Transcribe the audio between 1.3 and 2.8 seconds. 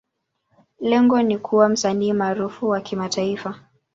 kuwa msanii maarufu